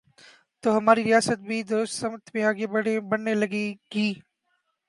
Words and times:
تو 0.63 0.75
ہماری 0.77 1.03
ریاست 1.03 1.39
بھی 1.47 1.61
درست 1.63 1.93
سمت 1.93 2.29
میں 2.33 2.43
آگے 2.43 2.67
بڑھنے 3.09 3.33
لگے 3.35 3.65
گی۔ 3.95 4.09